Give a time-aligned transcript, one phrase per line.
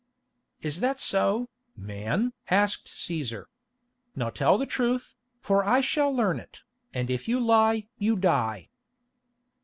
[0.63, 1.47] "Is that so,
[1.77, 3.45] man?" asked Cæsar.
[4.15, 8.69] "Now tell the truth, for I shall learn it, and if you lie you die."